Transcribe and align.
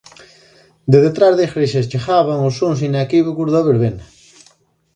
De 0.91 0.99
detrás 1.05 1.33
da 1.35 1.47
igrexa 1.49 1.87
chegaban 1.91 2.39
os 2.49 2.57
sons 2.59 2.79
inequívocos 2.89 3.49
da 3.53 3.65
verbena. 3.69 4.03